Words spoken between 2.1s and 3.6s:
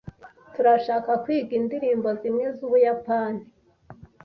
zimwe z'Ubuyapani.